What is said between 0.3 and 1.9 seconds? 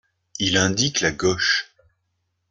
Il indique la gauche.